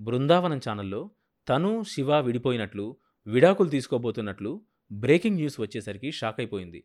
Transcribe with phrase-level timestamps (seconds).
[0.00, 1.10] బృందావనం ఛానల్లో
[1.48, 6.84] తను శివ విడిపోయినట్లు విడాకులు తీసుకోబోతున్నట్లు బ్రేకింగ్ న్యూస్ వచ్చేసరికి షాక్ అయిపోయింది.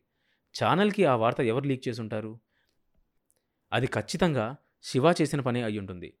[0.54, 2.40] ఛానల్కి ఆ వార్త ఎవరు లీక్ చేసుంటారు?
[3.72, 6.14] అది ఖచ్చితంగా శివ చేసిన పనే అయ్యుంటుంది.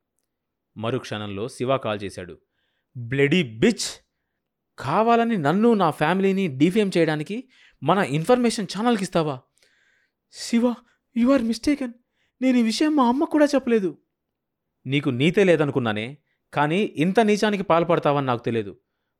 [0.76, 2.38] మరు క్షణంలో శివ కాల్ చేశాడు.
[2.96, 4.04] Bloody bitch!
[4.78, 7.48] కావాలని నన్ను నా ఫ్యామిలీని డిఫేమ్ చేయడానికి
[7.82, 9.40] మన ఇన్ఫర్మేషన్ ఛానల్కి ఇస్తావా
[10.32, 10.74] శివ
[11.16, 11.92] యు ఆర్ మిస్టేకన్.
[12.42, 13.98] నేను ఈ విషయం మా అమ్మ కూడా చెప్పలేదు.
[14.86, 16.18] నీకు నీతే లేదనుకున్నానే
[16.56, 18.76] కానీ ఇంత నీచానికి పాల్పడతావని నాకు తెలియదు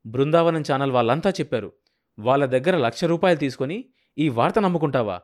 [0.06, 1.72] బృందావనం ఛానల్ వాళ్ళంతా చెప్పారు.
[2.18, 3.84] వాళ్ళ దగ్గర లక్ష రూపాయలు తీసుకొని
[4.18, 5.20] ఈ వార్త నమ్ముకుంటావా?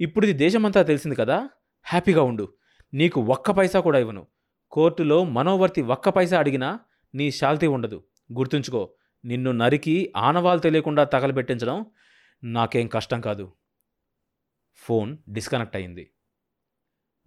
[0.00, 1.48] ఇప్పుడు ఇది దేశమంతా తెలిసింది కదా?
[1.82, 2.54] హ్యాపీగా ఉండు.
[2.94, 4.26] నీకు ఒక్క పైసా కూడా ఇవ్వను.
[4.70, 6.80] కోర్టులో మనోవర్తి ఒక్క పైసా అడిగినా
[7.14, 8.04] నీ శాల్తీ ఉండదు.
[8.32, 11.86] గుర్తుంచుకో నిన్ను నరికి ఆనవాలు తెలియకుండా తగలబెట్టించడం
[12.44, 13.52] నాకేం కష్టం కాదు.
[14.74, 16.10] ఫోన్ డిస్కనెక్ట్ అయింది.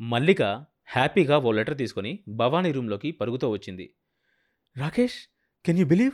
[0.02, 0.42] మల్లిక
[0.88, 3.94] హ్యాపీగా ఓ లెటర్ తీసుకొని భవానీ రూమ్లోకి పరుగుతూ వచ్చింది.
[4.78, 5.28] Rakesh
[5.66, 6.12] can you believe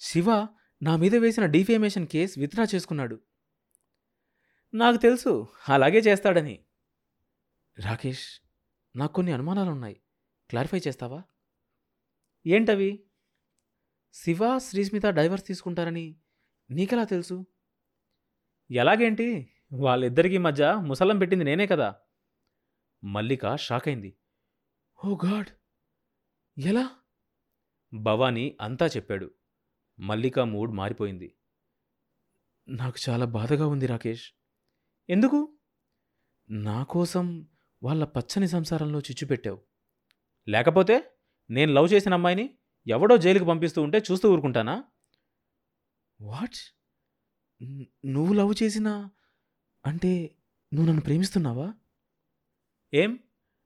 [0.00, 0.46] Shiva
[0.82, 3.20] నా మీద వేసిన డిఫేమేషన్ కేస్ విత్డ్రా చేసుకున్నాడు.
[4.74, 6.64] నాకు తెలుసు అలాగే చేస్తాడని.
[7.80, 8.40] రాకేష్
[8.96, 10.00] నాకు కొన్ని అనుమానాలున్నాయి.
[10.50, 11.22] క్లారిఫై చేస్తావా?
[12.46, 13.04] ఏంటవి?
[14.12, 16.20] శివ శ్రీస్మిత డైవర్స్ తీసుకుంటారని
[16.70, 17.46] నీకెలా తెలుసు?
[18.70, 19.50] ఎలాగేంటి?
[19.72, 21.94] వాళ్ళిద్దరికీ మధ్య ముసలం పెట్టింది నేనే కదా.
[23.04, 24.16] మల్లిక షాక్ అయింది
[25.04, 25.48] ఓ గాడ్!
[26.58, 26.90] ఎలా?
[27.94, 29.34] భవానీ అంతా చెప్పాడు.
[29.98, 31.34] మల్లిక మూడ్ మారిపోయింది.
[32.68, 34.32] నాకు చాలా బాధగా ఉంది రాకేష్.
[35.10, 35.58] ఎందుకు?
[36.50, 37.48] నా కోసం
[37.82, 39.62] వాళ్ళ పచ్చని సంసారంలో చిచ్చుపెట్టావు
[40.48, 41.10] లేకపోతే
[41.50, 44.84] నేను లవ్ చేసిన అమ్మాయిని ఎవడో జైలుకి పంపిస్తూ ఉంటే చూస్తూ ఊరుకుంటానా?
[46.20, 46.76] వాట్?
[48.04, 49.10] నువ్వు లవ్ చేసినా
[49.86, 50.36] అంటే
[50.74, 51.74] నువ్వు నన్ను ప్రేమిస్తున్నావా?
[52.94, 53.18] ఏం?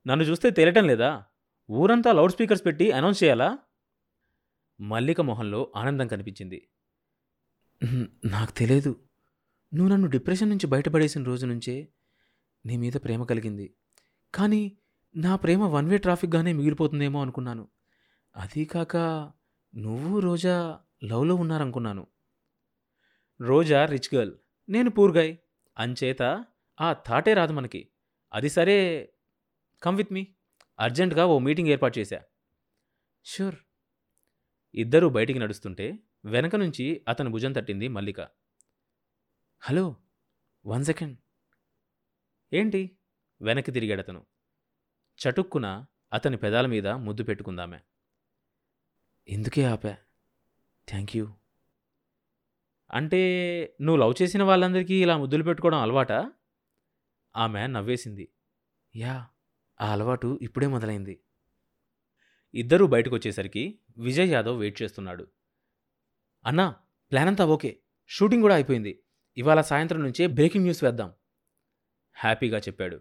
[0.07, 1.25] నన్ను చూస్తే తేలటం లేదా?
[1.71, 3.59] ఊరంతా లౌడ్ స్పీకర్స్ పెట్టి అనౌన్స్ చేయాలా?
[4.81, 6.69] మల్లిక మొహంలో ఆనందం కనిపించింది.
[8.25, 9.01] నాకు తెలియదు
[9.75, 11.89] నువ్వు నన్ను డిప్రెషన్ నుంచి బయటపడేసిన రోజు నుంచే
[12.67, 13.75] నీ మీద ప్రేమ కలిగింది.
[14.35, 14.79] కానీ
[15.17, 17.69] నా ప్రేమ వన్ వే ట్రాఫిక్గానే మిగిలిపోతుందేమో అనుకున్నాను.
[18.37, 18.97] అదీ కాక
[19.77, 22.07] నువ్వు రోజా లవ్లో ఉన్నారనుకున్నాను.
[23.41, 24.33] రోజా రిచ్ గర్ల్
[24.69, 25.37] నేను పూర్గాయ్
[25.79, 26.45] అంచేత
[26.81, 27.89] ఆ థాటే రాదు మనకి.
[28.33, 28.77] అది సరే
[29.83, 30.27] కమ్ విత్ మీ.
[30.81, 32.21] అర్జెంటుగా ఓ మీటింగ్ ఏర్పాటు చేశా.
[33.25, 33.55] షూర్.
[34.75, 38.21] ఇద్దరూ బయటికి నడుస్తుంటే వెనక నుంచి అతను భుజం తట్టింది మల్లిక.
[39.61, 39.97] Hello
[40.67, 41.19] one second.
[42.53, 42.99] ఏంటి?
[43.43, 44.27] వెనక్కి తిరిగాడతను
[45.19, 47.79] చటుక్కున అతని పెదాల మీద ముద్దు పెట్టుకుందామె.
[49.29, 49.97] ఎందుకే ఆపా?
[50.89, 51.35] Thank you.
[52.91, 53.21] అంటే
[53.81, 56.33] నువ్వు లవ్ చేసిన వాళ్ళందరికీ ఇలా ముద్దులు పెట్టుకోవడం అలవాటా?
[57.37, 58.29] ఆమె నవ్వేసింది.
[58.97, 59.29] యా
[59.81, 61.21] ఆ అలవాటు ఇప్పుడే మొదలైంది.
[62.55, 65.27] ఇద్దరూ బయటకు వచ్చేసరికి విజయ్ యాదవ్ వెయిట్ చేస్తున్నాడు.
[66.47, 66.77] అన్నా
[67.11, 67.81] ప్లాన్ అంతా ఓకే.
[68.09, 69.03] షూటింగ్ కూడా అయిపోయింది.
[69.37, 71.13] ఇవాళ సాయంత్రం నుంచే బ్రేకింగ్ న్యూస్ వేద్దాం.
[72.15, 72.97] హ్యాపీగా చెప్పాడు.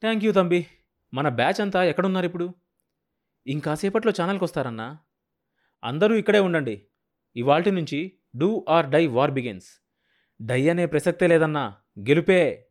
[0.00, 0.66] థ్యాంక్ యూ తంబి.
[1.14, 2.54] మన బ్యాచ్ అంతా ఎక్కడున్నారు ఇప్పుడు?
[3.46, 4.98] ఇంకాసేపట్లో ఛానల్కి వస్తారన్నా
[5.84, 6.86] అందరూ ఇక్కడే ఉండండి.
[7.36, 9.86] ఇవాల్టి నుంచి do or die war begins.
[10.42, 11.76] Die అనే ప్రసక్తే లేదన్నా.
[11.98, 12.68] గెలుపే.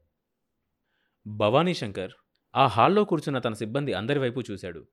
[1.28, 2.12] భవానీ శంకర్
[2.56, 4.88] ఆ హాల్లో కూర్చున్న తన సిబ్బంది అందరి వైపు చూశాడు.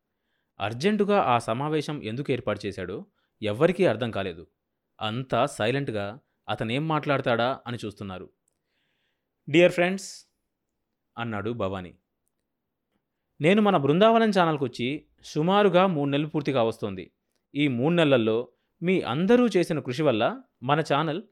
[0.61, 3.07] అర్జెంటుగా ఆ సమావేశం ఎందుకు ఏర్పాటు చేశాడో
[3.43, 4.47] ఎవ్వరికీ అర్థం కాలేదు.
[5.01, 8.31] అంతా సైలెంట్గా అతనేం మాట్లాడతాడా అని చూస్తున్నారు.
[9.49, 10.27] డియర్ ఫ్రెండ్స్
[11.19, 11.93] అన్నాడు భవానీ
[13.41, 17.05] నేను మన బృందావనం ఛానల్కి వచ్చి సుమారుగా మూడు నెలలు పూర్తిగా వస్తోంది
[17.55, 18.49] ఈ మూడు నెలల్లో
[18.83, 21.23] మీ అందరూ చేసిన కృషి వల్ల మన ఛానల్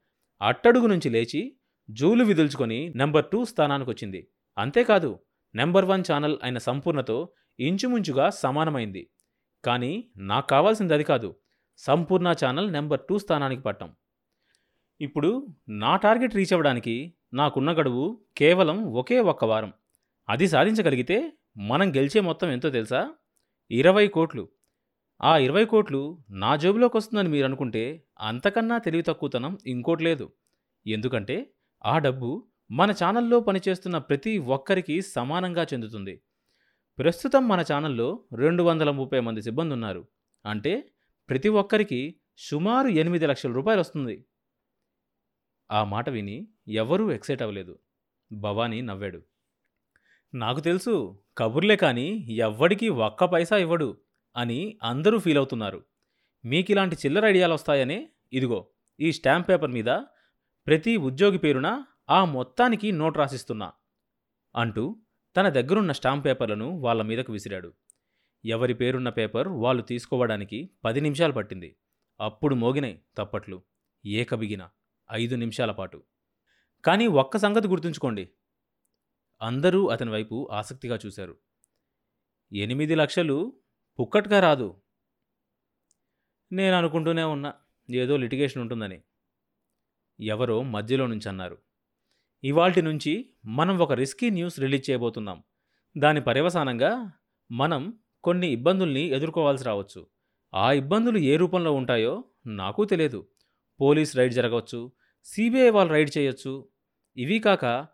[0.41, 1.57] అట్టడుగు నుంచి లేచి
[1.89, 4.21] జూలు విదుల్చుకొని నెంబర్ టూ స్థానానికి వచ్చింది
[4.57, 5.19] అంతేకాదు
[5.55, 9.09] నెంబర్ వన్ ఛానల్ అయిన సంపూర్ణతో ఇంచుమించుగా సమానమైంది.
[9.65, 11.35] కానీ నాకు కావాల్సింది అది కాదు.
[11.77, 13.89] సంపూర్ణ ఛానల్ నెంబర్ టూ స్థానానికి పట్టం.
[15.01, 19.73] ఇప్పుడు నా టార్గెట్ రీచ్ అవ్వడానికి నాకున్న గడువు కేవలం ఒకే ఒక్క వారం.
[20.29, 23.01] అది సాధించగలిగితే మనం గెలిచే మొత్తం ఎంతో తెలుసా?
[23.71, 24.49] ఇరవై కోట్లు.
[25.21, 30.31] ఆ ఇరవై కోట్లు నా జేబులోకి వస్తుందని మీరు అనుకుంటే అంతకన్నా తెలివి తక్కువతనం ఇంకోటి లేదు.
[30.87, 31.51] ఎందుకంటే
[31.85, 36.21] ఆ డబ్బు మన ఛానల్లో పనిచేస్తున్న ప్రతి ఒక్కరికి సమానంగా చెందుతుంది.
[36.99, 40.07] ప్రస్తుతం మన ఛానల్లో రెండు వందల ముప్పై మంది సిబ్బంది ఉన్నారు
[40.45, 40.91] అంటే
[41.29, 44.25] ప్రతి ఒక్కరికి సుమారు ఎనిమిది లక్షల రూపాయలు వస్తుంది.
[45.71, 47.79] ఆ మాట విని ఎవరూ ఎక్సైట్ అవ్వలేదు.
[48.31, 49.21] భవానీ నవ్వాడు.
[50.33, 53.97] నాకు తెలుసు కబుర్లే కానీ ఎవ్వడికి ఒక్క పైసా ఇవ్వడు
[54.35, 55.85] అని అందరూ ఫీల్ అవుతున్నారు.
[56.45, 58.09] మీకు ఇలాంటి చిల్లర ఐడియాలు వస్తాయనే?
[58.33, 58.67] ఇదిగో
[58.99, 59.89] ఈ స్టాంప్ పేపర్ మీద
[60.67, 63.73] ప్రతి ఉద్యోగి పేరున ఆ మొత్తానికి నోట్ రాసిస్తున్నా
[64.55, 64.95] అంటూ
[65.37, 67.73] తన దగ్గరున్న స్టాంప్ పేపర్లను వాళ్ళ మీదకు విసిరాడు.
[68.45, 71.75] ఎవరి పేరున్న పేపర్ వాళ్ళు తీసుకోవడానికి పది నిమిషాలు పట్టింది.
[72.19, 73.63] అప్పుడు మోగినాయి తప్పట్లు.
[74.05, 74.69] ఏకబిగిన
[75.11, 76.03] ఐదు నిమిషాల పాటు.
[76.85, 78.29] కానీ ఒక్క సంగతి గుర్తుంచుకోండి.
[79.41, 81.37] అందరూ అతని వైపు ఆసక్తిగా చూశారు.
[82.53, 83.59] ఎనిమిది లక్షలు
[83.99, 84.81] పుక్కట్గా రాదు.
[86.51, 87.53] నేను అనుకుంటూనే ఉన్నా.
[87.89, 89.01] ఏదో లిటిగేషన్ ఉంటుందని.
[90.19, 91.64] ఎవరో మధ్యలో నుంచి అన్నారు
[92.43, 95.43] ఇవాల్టి నుంచి మనం ఒక రిస్కీ న్యూస్ రిలీజ్ చేయబోతున్నాం.
[95.97, 97.11] దాని పర్యవసానంగా
[97.51, 100.07] మనం కొన్ని ఇబ్బందుల్ని ఎదుర్కోవాల్సి రావచ్చు.
[100.53, 103.27] ఆ ఇబ్బందులు ఏ రూపంలో ఉంటాయో నాకు తెలియదు.
[103.81, 104.91] పోలీస్ రైడ్ జరగవచ్చు
[105.23, 106.69] సిబిఐ వాళ్ళు రైడ్ చేయొచ్చు.
[107.17, 107.87] ఇవి కాక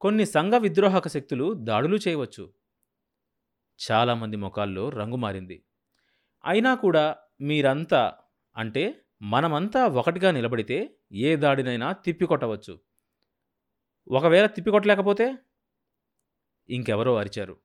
[0.00, 2.52] కొన్ని సంఘ విద్రోహక శక్తులు దాడులు చేయవచ్చు.
[3.90, 5.64] చాలామంది ముఖాల్లో రంగు మారింది.
[6.44, 8.12] అయినా కూడా మీరంతా
[8.56, 12.80] అంటే మనమంతా ఒకటిగా నిలబడితే ఏ దాడినైనా తిప్పికొట్టవచ్చు.
[14.10, 15.36] ఒకవేళ తిప్పికొట్టలేకపోతే
[16.68, 17.60] ఇంకెవరో అరిచారు.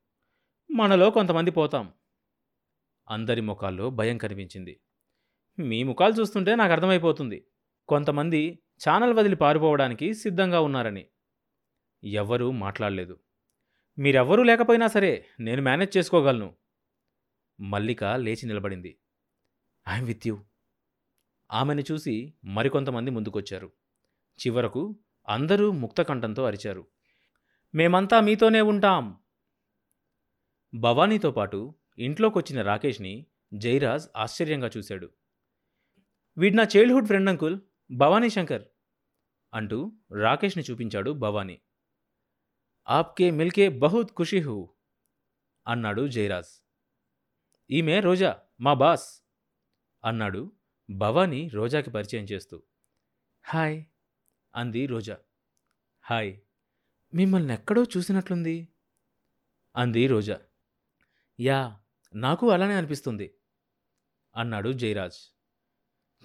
[0.72, 1.94] మనలో కొంతమంది పోతాం.
[3.10, 4.80] అందరి ముఖాల్లో భయం కనిపించింది.
[5.60, 7.48] మీ ముఖాలు చూస్తుంటే నాకు అర్థమైపోతుంది.
[7.88, 8.60] కొంతమంది
[8.90, 11.08] ఛానల్ వదిలి పారిపోవడానికి సిద్ధంగా ఉన్నారని.
[12.04, 13.20] ఎవ్వరూ మాట్లాడలేదు.
[13.98, 16.56] మీరెవ్వరూ లేకపోయినా సరే నేను మేనేజ్ చేసుకోగలను.
[17.60, 18.98] మల్లిక లేచి నిలబడింది.
[19.90, 20.40] I'm with you.
[21.52, 23.72] ఆమెను చూసి మరికొంతమంది ముందుకొచ్చారు.
[24.48, 24.96] చివరకు
[25.30, 26.88] అందరూ ముక్తకంఠంతో అరిచారు.
[27.76, 29.18] మేమంతా మీతోనే ఉంటాం.
[30.74, 35.10] భవానీతో పాటు ఇంట్లోకొచ్చిన రాకేష్ని జైరాజ్ ఆశ్చర్యంగా చూశాడు.
[36.38, 37.60] వీడు నా childhood friend uncle
[37.92, 38.64] Bhavani Shankar
[39.54, 41.62] అంటూ రాకేష్ని చూపించాడు భవానీ.
[42.90, 44.70] ఆప్కే మిల్కే బహుత్ ఖుషి హూ
[45.68, 46.64] అన్నాడు జైరాజ్.
[47.72, 49.22] ఈమె రోజా మా బాస్
[50.06, 50.52] అన్నాడు
[50.90, 52.64] భవానీ రోజాకి పరిచయం చేస్తూ.
[53.44, 53.84] హాయ్.
[54.56, 55.18] అంది రోజా.
[56.02, 56.38] హాయ్.
[57.14, 58.68] మిమ్మల్ని ఎక్కడో చూసినట్లుంది.
[59.76, 60.42] అంది రోజా.
[61.40, 61.80] యా
[62.16, 63.38] నాకు అలానే అనిపిస్తుంది
[64.36, 65.36] అన్నాడు జయరాజ్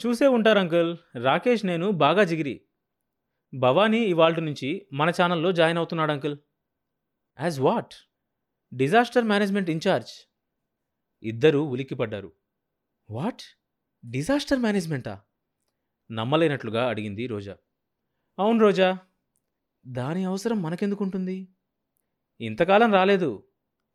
[0.06, 2.65] చూసే ఉంటారు అంకుల్ రాకేష్ నేను బాగా జిగిరి.
[3.55, 6.38] భవానీ ఇవాల్టి నుంచి మన ఛానల్లో జాయిన్ అవుతున్నాడు uncle.
[7.41, 7.94] As what?
[8.75, 10.31] Disaster management incharge.
[11.23, 12.32] ఇద్దరూ ఉలిక్కిపడ్డారు.
[13.11, 13.43] వాట్?
[14.05, 15.21] డిజాస్టర్ మేనేజ్మెంటా?
[16.11, 17.56] నమ్మలేనట్లుగా అడిగింది రోజా.
[18.38, 18.99] అవును రోజా.
[19.87, 21.49] దాని అవసరం మనకెందుకుంటుంది?
[22.41, 23.49] ఇంతకాలం రాలేదు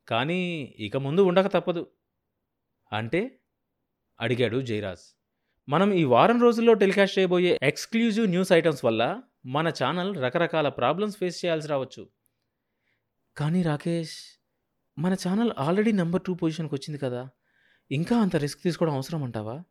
[0.08, 1.92] కానీ ఇక ముందు ఉండక తప్పదు.
[2.92, 3.40] అంటే?
[4.20, 5.18] అడిగాడు జయరాజ్.
[5.70, 11.46] మనం ఈ వారం రోజుల్లో టెలికాస్ట్ చేయబోయే ఎక్స్క్లూజివ్ న్యూస్ ఐటమ్స్ వల్ల మన ఛానల్ రకరకాల ప్రాబ్లమ్స్ ఫేస్
[11.46, 12.10] చేయాల్సి రావచ్చు.
[13.38, 14.18] కానీ రాకేష్
[15.00, 17.30] మన ఛానల్ ఆల్రెడీ నెంబర్ టూ పొజిషన్కి వచ్చింది కదా
[17.92, 19.64] ఇంకా అంత రిస్క్ తీసుకోవడం అవసరం అంటావా?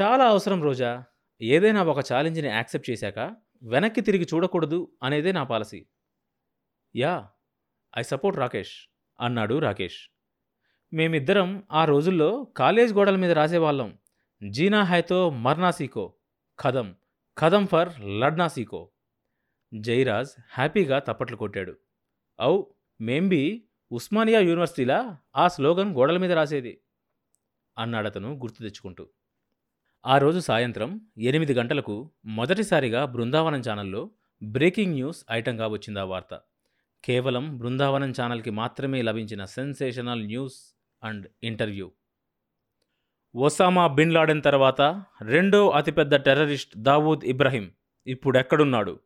[0.00, 1.04] చాలా అవసరం రోజా.
[1.42, 5.86] ఏదైనా ఒక ఛాలెంజ్ని యాక్సెప్ట్ చేశాక వెనక్కి తిరిగి చూడకూడదు అనేదే నా policy.
[6.96, 7.28] Yeah
[7.98, 8.72] I support Rakesh
[9.20, 10.08] అన్నాడు రాకేష్.
[10.92, 13.98] మేమిద్దరం ఆ రోజుల్లో కాలేజ్ గోడల మీద రాసేవాళ్ళం.
[14.50, 16.14] జీనా హైతో మర్నా సీకో
[16.58, 16.96] కథం
[17.38, 18.90] కథం ఫర్ లడ్నా సీకో.
[19.74, 21.76] జైరాజ్ హ్యాపీగా తప్పట్లు కొట్టాడు.
[22.42, 22.62] ఔ
[23.00, 26.80] మేంబి ఉస్మానియా యూనివర్సిటీలా ఆ స్లోగన్ గోడల మీద రాసేది
[27.78, 29.08] అన్నాడతను గుర్తు తెచ్చుకుంటూ.
[30.06, 34.10] ఆ రోజు సాయంత్రం ఎనిమిది గంటలకు మొదటిసారిగా బృందావనం ఛానల్లో
[34.42, 36.40] బ్రేకింగ్ న్యూస్ ఐటంగా వచ్చింది ఆ వార్త.
[37.04, 41.92] కేవలం బృందావనం ఛానల్కి మాత్రమే లభించిన sensational news and interview.
[43.36, 44.80] Osama bin Laden తర్వాత
[45.22, 47.72] రెండో అతిపెద్ద టెర్రరిస్ట్ దావూద్ ఇబ్రహీం
[48.06, 49.00] ఇప్పుడెక్కడున్నాడు?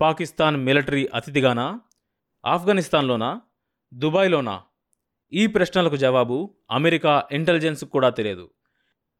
[0.00, 1.80] పాకిస్తాన్ మిలిటరీ అతిథిగానా?
[2.46, 3.40] ఆఫ్ఘనిస్తాన్లోనా?
[3.94, 4.62] దుబాయ్లోనా?
[5.32, 8.50] ఈ ప్రశ్నలకు జవాబు అమెరికా ఇంటెలిజెన్స్ కూడా తెలియదు.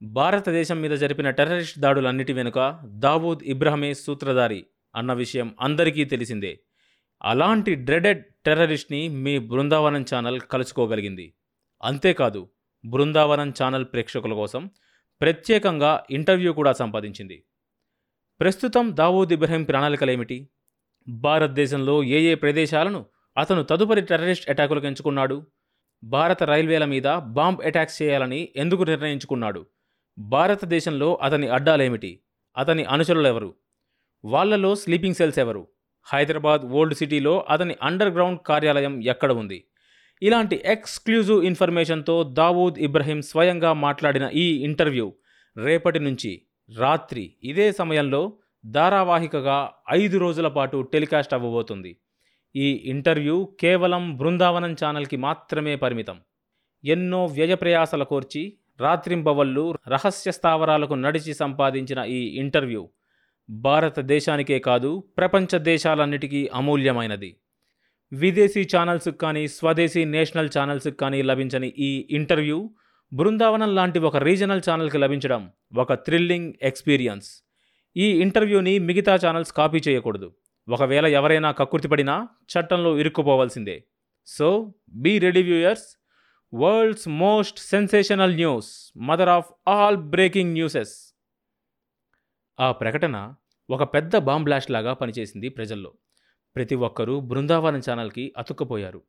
[0.02, 6.60] భారతదేశం మీద జరిపిన టెర్రరిస్ట్ దాడులన్నిటి వెనుక దావూద్ ఇబ్రహమే సూత్రధారి అన్న విషయం అందరికీ తెలిసిందే.
[7.22, 11.34] అలాంటి డ్రెడెడ్ టెర్రరిస్ట్ని మీ బృందావనం ఛానల్ కలుసుకోగలిగింది.
[11.82, 12.48] అంతేకాదు
[12.84, 14.70] బృందావనం ఛానల్ ప్రేక్షకుల కోసం
[15.20, 17.44] ప్రత్యేకంగా ఇంటర్వ్యూ కూడా సంపాదించింది.
[18.40, 20.48] ప్రస్తుతం దావూద్ ఇబ్రహీం ప్రణాళికలేమిటి?
[21.08, 25.46] భారతదేశంలో ఏ ఏ ప్రదేశాలను అతను తదుపరి టెర్రరిస్ట్ అటాకులకు ఎంచుకున్నాడు?
[26.04, 29.66] భారత రైల్వేల మీద బాంబ్ అటాక్స్ చేయాలని ఎందుకు నిర్ణయించుకున్నాడు?
[30.18, 32.20] భారతదేశంలో అతని అడ్డాలేమిటి?
[32.56, 33.54] అతని అనుచరులెవరు?
[34.24, 35.68] వాళ్ళలో స్లీపింగ్ సెల్స్ ఎవరు?
[36.04, 39.64] హైదరాబాద్ ఓల్డ్ సిటీలో అతని అండర్ గ్రౌండ్ కార్యాలయం ఎక్కడ ఉంది?
[40.22, 45.12] ఇలాంటి ఎక్స్క్లూజివ్ ఇన్ఫర్మేషన్తో దావూద్ ఇబ్రహీం స్వయంగా మాట్లాడిన ఈ ఇంటర్వ్యూ
[45.56, 46.42] రేపటి నుంచి
[46.78, 51.96] రాత్రి ఇదే సమయంలో ధారావాహికగా ఐదు రోజుల పాటు టెలికాస్ట్ అవ్వబోతుంది.
[52.56, 56.20] ఈ ఇంటర్వ్యూ కేవలం బృందావనం ఛానల్కి మాత్రమే పరిమితం.
[56.84, 62.88] ఎన్నో వ్యయప్రయాసల కోర్చి రాత్రింబవళ్ళు రహస్య స్థావరాలకు నడిచి సంపాదించిన ఈ ఇంటర్వ్యూ
[63.50, 67.36] భారతదేశానికే కాదు ప్రపంచ దేశాలన్నిటికీ అమూల్యమైనది.
[68.12, 72.74] విదేశీ ఛానల్స్కి కానీ స్వదేశీ నేషనల్ ఛానల్స్కి కానీ లభించని ఈ ఇంటర్వ్యూ
[73.12, 77.42] బృందావనం లాంటి ఒక రీజనల్ ఛానల్కి లభించడం ఒక థ్రిల్లింగ్ ఎక్స్పీరియన్స్.
[77.96, 80.32] ఈ ఇంటర్వ్యూని మిగతా ఛానల్స్ కాపీ చేయకూడదు.
[80.68, 83.84] ఒకవేళ ఎవరైనా కక్కుర్తిపడినా చట్టంలో ఇరుక్కుపోవాల్సిందే.
[84.26, 86.03] So be ready viewers
[86.56, 91.14] world's most sensational news mother of all breaking newses
[92.60, 93.34] ఆ ప్రకటన
[93.70, 95.92] ఒక పెద్ద బాంబ్ బ్లాస్ట్ లాగా పనిచేసింది ప్రజల్లో.
[96.56, 99.02] ప్రతి ఒక్కరూ బృందావనం ఛానల్కి అతుక్కపోయారు.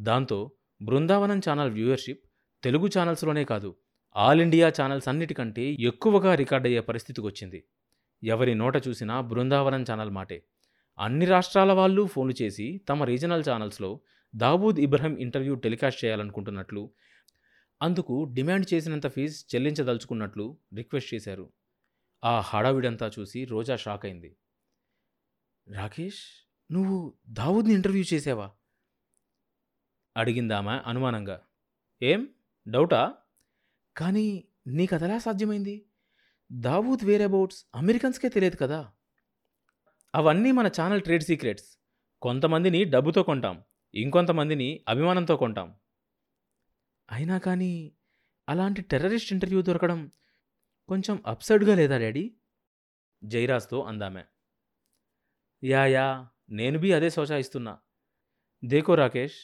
[0.00, 2.24] దాంతో బృందావనం ఛానల్ వ్యూయర్షిప్
[2.62, 3.76] తెలుగు ఛానల్స్లోనే కాదు
[4.16, 7.64] ఆల్ ఇండియా ఛానల్స్ అన్నిటికంటే ఎక్కువగా రికార్డ్ అయ్యే పరిస్థితికి వచ్చింది.
[8.24, 10.42] ఎవరి నోట చూసినా బృందావనం ఛానల్ మాటే.
[10.98, 14.00] అన్ని రాష్ట్రాల వాళ్ళు ఫోన్లు చేసి తమ రీజనల్ ఛానల్స్లో
[14.36, 16.90] దావూద్ ఇబ్రహీం ఇంటర్వ్యూ టెలికాస్ట్ చేయాలనుకుంటున్నట్లు
[17.82, 21.52] అందుకు డిమాండ్ చేసినంత ఫీజు చెల్లించదలుచుకున్నట్లు రిక్వెస్ట్ చేశారు.
[22.24, 24.36] ఆ హడావిడంతా చూసి రోజా షాక్ అయింది.
[25.72, 28.50] రాకేష్ నువ్వు దావూద్ని ఇంటర్వ్యూ చేసావా?
[30.16, 31.42] అడిగిందామా అనుమానంగా.
[32.02, 32.28] ఏం?
[32.68, 33.14] డౌటా?
[33.96, 35.86] కానీ నీకు అదెలా సాధ్యమైంది?
[36.52, 38.92] దావూద్ వేరబౌట్స్ అమెరికన్స్కే తెలియదు కదా?
[40.14, 41.78] అవన్నీ మన ఛానల్ ట్రేడ్ సీక్రెట్స్.
[42.22, 43.62] కొంతమందిని డబ్బుతో కొంటాం.
[43.96, 45.74] ఇంకొంతమందిని అభిమానంతో కొంటాం.
[47.10, 47.92] అయినా కానీ
[48.48, 50.10] అలాంటి టెర్రరిస్ట్ ఇంటర్వ్యూ దొరకడం
[50.88, 52.36] కొంచెం అప్సర్డ్గా లేదా డాడీ?
[53.24, 54.22] జైరాజ్తో అందామె.
[55.64, 57.78] యా యా నేను బి అదే సోచాయిస్తున్నా.
[58.64, 59.36] దేకో రాకేష్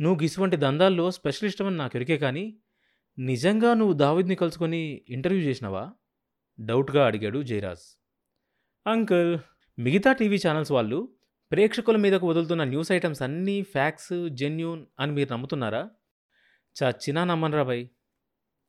[0.00, 2.58] నువ్వు గిసువంటి దందాల్లో స్పెషలిస్ట్ అని నాకు ఎరికే కానీ
[3.18, 5.92] నిజంగా నువ్వు దావిద్ని కలుసుకొని ఇంటర్వ్యూ చేసినావా?
[6.60, 7.98] డౌట్గా అడిగాడు జైరాజ్.
[8.86, 9.38] అంకుల్
[9.78, 11.14] మిగతా టీవీ ఛానల్స్ వాళ్ళు
[11.52, 15.90] ప్రేక్షకుల మీదకు వదులుతున్న న్యూస్ ఐటమ్స్ అన్నీ ఫ్యాక్స్ జెన్యూన్ అని మీరు నమ్ముతున్నారా?
[16.76, 17.88] చచ్చినా నమ్మనరా భయ్?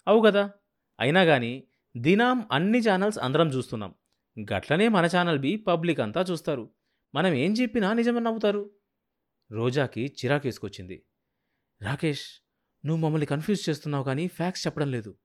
[0.07, 0.51] అవు కదా
[0.99, 1.63] అయినా కానీ
[1.97, 3.95] దినాం అన్ని ఛానల్స్ అందరం చూస్తున్నాం.
[4.39, 6.69] గట్లనే మన ఛానల్ బి పబ్లిక్ అంతా చూస్తారు.
[7.15, 8.71] మనం ఏం చెప్పినా నిజమని నవ్వుతారు.
[9.51, 11.03] రోజాకి చిరాకేసుకొచ్చింది
[11.81, 12.25] రాకేష్
[12.85, 15.17] నువ్వు మమ్మల్ని కన్ఫ్యూజ్ చేస్తున్నావు కానీ ఫ్యాక్స్ చెప్పడం లేదు.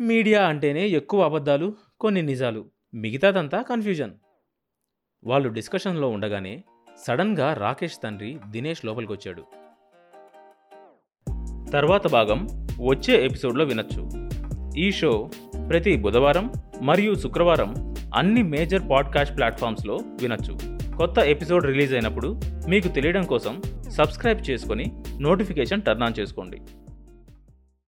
[0.00, 2.70] మీడియా అంటేనే ఎక్కువ అబద్ధాలు కొన్ని నిజాలు.
[2.94, 4.12] మిగతాదంతా కన్ఫ్యూజన్.
[5.24, 6.64] వాళ్ళు డిస్కషన్లో ఉండగానే
[7.06, 9.42] సడన్గా రాకేష్ తండ్రి దినేష్ లోపలికొచ్చాడు.
[11.70, 12.46] తర్వాత భాగం
[12.88, 14.10] వచ్చే ఎపిసోడ్లో వినొచ్చు.
[14.76, 15.30] ఈ షో
[15.68, 16.52] ప్రతి బుధవారం
[16.82, 20.58] మరియు శుక్రవారం అన్ని మేజర్ పాడ్కాస్ట్ ప్లాట్ఫామ్స్లో వినొచ్చు.
[20.96, 26.60] కొత్త ఎపిసోడ్ రిలీజ్ అయినప్పుడు మీకు తెలియడం కోసం సబ్స్క్రైబ్ చేసుకొని నోటిఫికేషన్ టర్న్ ఆన్ చేసుకోండి.